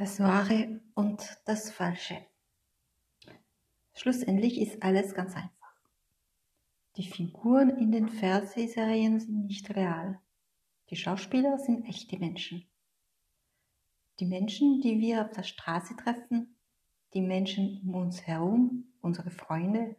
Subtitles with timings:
[0.00, 2.16] das Wahre und das Falsche.
[3.92, 5.74] Schlussendlich ist alles ganz einfach.
[6.96, 10.18] Die Figuren in den Fernsehserien sind nicht real.
[10.88, 12.66] Die Schauspieler sind echte Menschen.
[14.20, 16.56] Die Menschen, die wir auf der Straße treffen,
[17.12, 19.96] die Menschen um uns herum, unsere Freunde,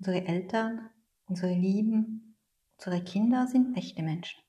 [0.00, 0.90] unsere Eltern,
[1.26, 2.36] unsere Lieben,
[2.78, 4.42] unsere Kinder sind echte Menschen.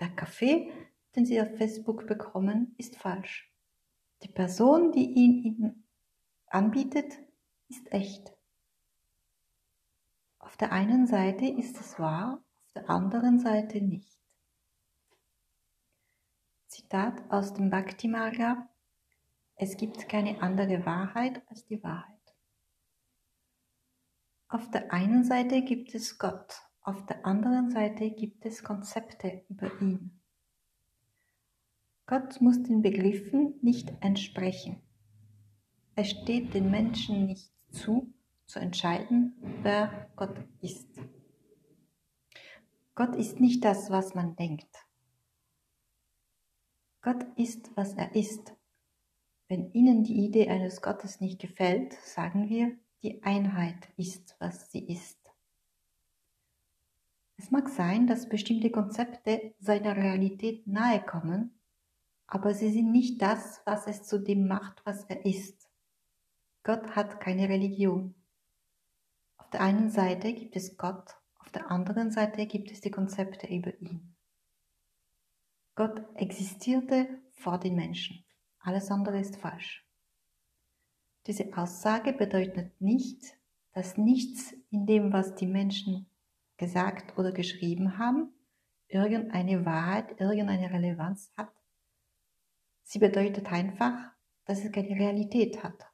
[0.00, 0.72] Der Kaffee,
[1.14, 3.52] den sie auf Facebook bekommen, ist falsch.
[4.22, 5.88] Die Person, die ihn ihnen
[6.46, 7.18] anbietet,
[7.68, 8.32] ist echt.
[10.38, 14.18] Auf der einen Seite ist es wahr, auf der anderen Seite nicht.
[16.66, 18.68] Zitat aus dem Bhakti Marga:
[19.56, 22.16] Es gibt keine andere Wahrheit als die Wahrheit.
[24.48, 29.80] Auf der einen Seite gibt es Gott, auf der anderen Seite gibt es Konzepte über
[29.80, 30.20] ihn.
[32.06, 34.80] Gott muss den Begriffen nicht entsprechen.
[35.96, 38.14] Es steht den Menschen nicht zu,
[38.46, 40.88] zu entscheiden, wer Gott ist.
[42.94, 44.68] Gott ist nicht das, was man denkt.
[47.02, 48.54] Gott ist, was er ist.
[49.48, 54.86] Wenn Ihnen die Idee eines Gottes nicht gefällt, sagen wir, die Einheit ist, was sie
[54.86, 55.18] ist.
[57.36, 61.55] Es mag sein, dass bestimmte Konzepte seiner Realität nahe kommen,
[62.26, 65.68] aber sie sind nicht das, was es zu dem macht, was er ist.
[66.62, 68.14] Gott hat keine Religion.
[69.36, 73.46] Auf der einen Seite gibt es Gott, auf der anderen Seite gibt es die Konzepte
[73.46, 74.14] über ihn.
[75.76, 78.24] Gott existierte vor den Menschen.
[78.58, 79.86] Alles andere ist falsch.
[81.26, 83.36] Diese Aussage bedeutet nicht,
[83.72, 86.06] dass nichts in dem, was die Menschen
[86.56, 88.32] gesagt oder geschrieben haben,
[88.88, 91.52] irgendeine Wahrheit, irgendeine Relevanz hat
[92.96, 94.10] Sie bedeutet einfach,
[94.46, 95.86] dass es keine Realität hat.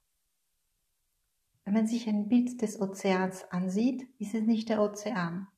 [1.65, 5.49] Wenn man sich ein Bild des Ozeans ansieht, ist es nicht der Ozean.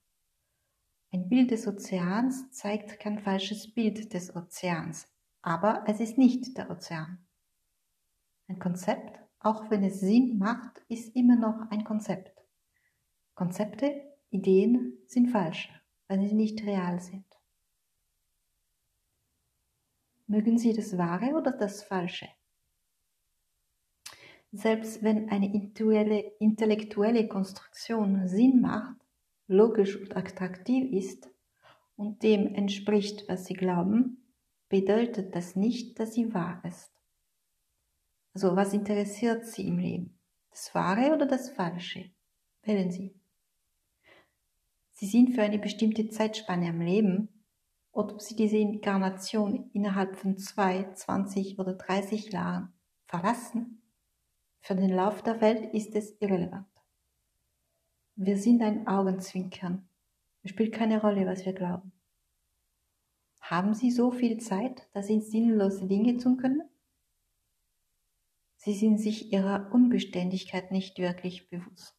[1.13, 5.07] Ein Bild des Ozeans zeigt kein falsches Bild des Ozeans,
[5.43, 7.27] aber es ist nicht der Ozean.
[8.49, 12.43] Ein Konzept, auch wenn es Sinn macht, ist immer noch ein Konzept.
[13.35, 14.01] Konzepte,
[14.31, 15.69] Ideen sind falsch,
[16.09, 17.34] weil sie nicht real sind.
[20.27, 22.29] Mögen Sie das Wahre oder das Falsche?
[24.53, 25.53] Selbst wenn eine
[26.39, 28.97] intellektuelle Konstruktion Sinn macht,
[29.49, 31.29] logisch und attraktiv ist
[31.97, 34.25] und dem entspricht, was Sie glauben,
[34.69, 36.91] bedeutet das nicht, dass sie wahr ist.
[38.33, 40.19] Also was interessiert Sie im Leben?
[40.51, 42.11] Das Wahre oder das Falsche?
[42.63, 43.15] Wählen Sie.
[44.93, 47.34] Sie sind für eine bestimmte Zeitspanne am Leben
[47.95, 52.73] ob sie diese Inkarnation innerhalb von zwei, zwanzig oder dreißig Jahren
[53.07, 53.83] verlassen,
[54.61, 56.67] für den Lauf der Welt ist es irrelevant.
[58.17, 59.89] Wir sind ein Augenzwinkern.
[60.43, 61.93] Es spielt keine Rolle, was wir glauben.
[63.41, 66.63] Haben Sie so viel Zeit, dass Sie sinnlose Dinge tun können?
[68.57, 71.95] Sie sind sich ihrer Unbeständigkeit nicht wirklich bewusst.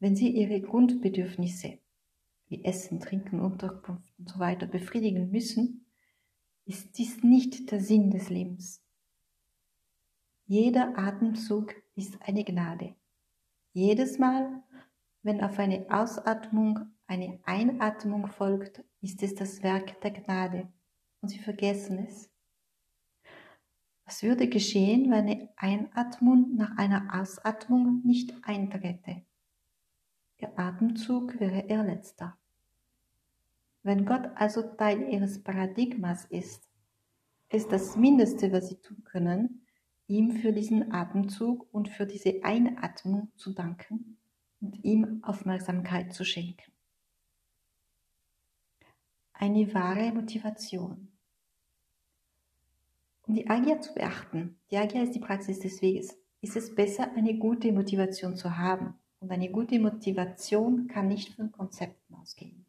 [0.00, 1.78] Wenn Sie Ihre Grundbedürfnisse
[2.48, 5.86] wie Essen, Trinken, Unterkunft und so weiter befriedigen müssen,
[6.66, 8.82] ist dies nicht der Sinn des Lebens.
[10.46, 12.94] Jeder Atemzug ist eine Gnade.
[13.72, 14.62] Jedes Mal,
[15.22, 20.72] wenn auf eine Ausatmung eine Einatmung folgt, ist es das Werk der Gnade
[21.20, 22.30] und Sie vergessen es.
[24.04, 29.24] Was würde geschehen, wenn eine Einatmung nach einer Ausatmung nicht einträte?
[30.38, 32.36] Ihr Atemzug wäre ihr letzter.
[33.82, 36.68] Wenn Gott also Teil ihres Paradigmas ist,
[37.50, 39.66] ist das Mindeste, was sie tun können,
[40.06, 44.18] ihm für diesen Atemzug und für diese Einatmung zu danken
[44.60, 46.72] und ihm Aufmerksamkeit zu schenken.
[49.34, 51.08] Eine wahre Motivation.
[53.26, 57.10] Um die Agia zu beachten, die Agia ist die Praxis des Weges, ist es besser,
[57.14, 58.94] eine gute Motivation zu haben,
[59.24, 62.66] und eine gute Motivation kann nicht von Konzepten ausgehen.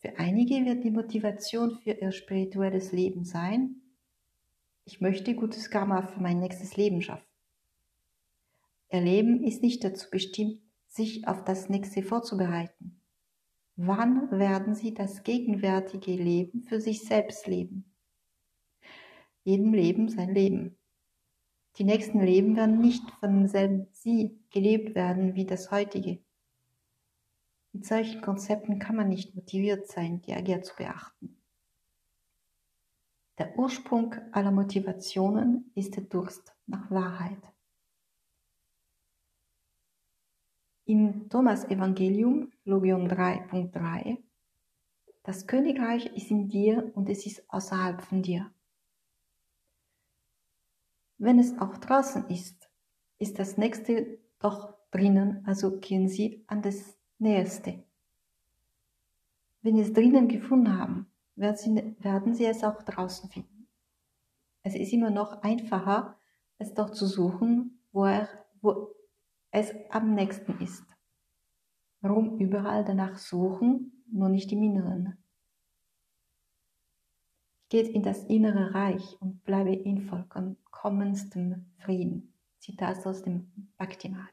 [0.00, 3.80] Für einige wird die Motivation für ihr spirituelles Leben sein,
[4.84, 7.26] ich möchte gutes Karma für mein nächstes Leben schaffen.
[8.92, 13.00] Ihr Leben ist nicht dazu bestimmt, sich auf das nächste vorzubereiten.
[13.76, 17.86] Wann werden Sie das gegenwärtige Leben für sich selbst leben?
[19.42, 20.76] Jedem Leben sein Leben.
[21.76, 26.20] Die nächsten Leben werden nicht von demselben Sie gelebt werden wie das heutige.
[27.72, 31.36] Mit solchen Konzepten kann man nicht motiviert sein, die Agia zu beachten.
[33.38, 37.42] Der Ursprung aller Motivationen ist der Durst nach Wahrheit.
[40.84, 44.18] Im Thomas Evangelium, Logion 3.3,
[45.24, 48.53] das Königreich ist in dir und es ist außerhalb von dir.
[51.18, 52.68] Wenn es auch draußen ist,
[53.18, 57.84] ist das nächste doch drinnen, also gehen Sie an das Nächste.
[59.62, 61.06] Wenn Sie es drinnen gefunden haben,
[61.36, 63.68] werden Sie, werden Sie es auch draußen finden.
[64.62, 66.18] Es ist immer noch einfacher,
[66.58, 68.28] es doch zu suchen, wo, er,
[68.60, 68.94] wo
[69.50, 70.84] es am nächsten ist.
[72.00, 75.23] Warum überall danach suchen, nur nicht im Inneren?
[77.74, 82.32] Geht in das innere Reich und bleibe in vollkommenstem Frieden.
[82.60, 84.28] Zitat aus dem Bhakti-Mala.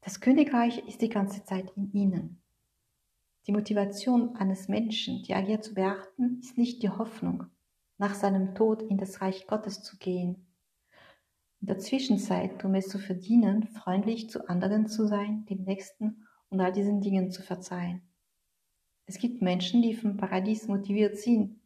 [0.00, 2.40] Das Königreich ist die ganze Zeit in ihnen.
[3.46, 7.44] Die Motivation eines Menschen, die Agia zu beachten, ist nicht die Hoffnung,
[7.98, 10.46] nach seinem Tod in das Reich Gottes zu gehen.
[11.60, 16.62] In der Zwischenzeit, um es zu verdienen, freundlich zu anderen zu sein, dem Nächsten und
[16.62, 18.00] all diesen Dingen zu verzeihen.
[19.06, 21.60] Es gibt Menschen, die vom Paradies motiviert sind,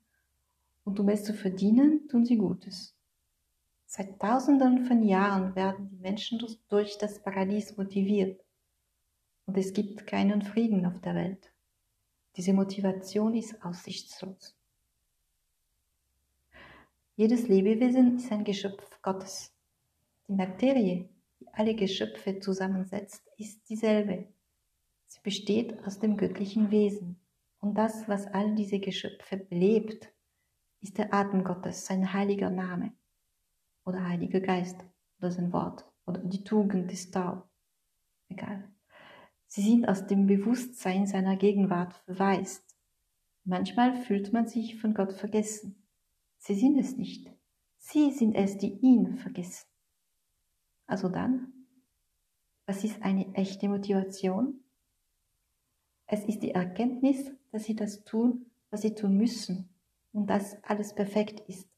[0.84, 2.94] und um es zu verdienen, tun sie Gutes.
[3.86, 8.40] Seit Tausenden von Jahren werden die Menschen durch das Paradies motiviert.
[9.46, 11.52] Und es gibt keinen Frieden auf der Welt.
[12.36, 14.54] Diese Motivation ist aussichtslos.
[17.16, 19.52] Jedes Lebewesen ist ein Geschöpf Gottes.
[20.28, 21.08] Die Materie,
[21.40, 24.26] die alle Geschöpfe zusammensetzt, ist dieselbe.
[25.08, 27.19] Sie besteht aus dem göttlichen Wesen.
[27.60, 30.12] Und das, was all diese Geschöpfe belebt,
[30.80, 32.92] ist der Atem Gottes, sein heiliger Name
[33.84, 34.84] oder Heiliger Geist
[35.18, 37.48] oder sein Wort oder die Tugend des Tau.
[38.28, 38.70] Egal.
[39.46, 42.76] Sie sind aus dem Bewusstsein seiner Gegenwart verwaist.
[43.44, 45.86] Manchmal fühlt man sich von Gott vergessen.
[46.38, 47.30] Sie sind es nicht.
[47.78, 49.66] Sie sind es, die ihn vergessen.
[50.86, 51.52] Also dann,
[52.66, 54.62] was ist eine echte Motivation?
[56.06, 59.68] Es ist die Erkenntnis, dass sie das tun, was sie tun müssen
[60.12, 61.70] und dass alles perfekt ist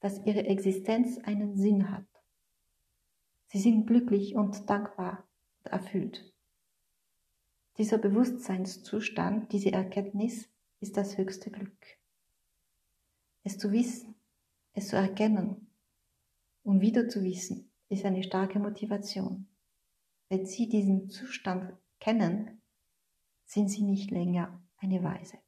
[0.00, 2.06] dass ihre Existenz einen Sinn hat.
[3.46, 5.26] Sie sind glücklich und dankbar
[5.60, 6.32] und erfüllt.
[7.78, 10.48] Dieser Bewusstseinszustand, diese Erkenntnis
[10.80, 11.98] ist das höchste Glück.
[13.44, 14.14] Es zu wissen,
[14.74, 15.68] es zu erkennen
[16.64, 19.48] und wieder zu wissen, ist eine starke Motivation.
[20.28, 22.60] Wenn Sie diesen Zustand kennen,
[23.46, 25.38] sind Sie nicht länger eine Weise.